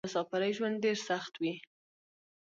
د 0.01 0.05
مسافرۍ 0.07 0.51
ژوند 0.57 0.75
ډېر 0.85 0.97
سخت 1.09 1.33
وې. 1.41 1.53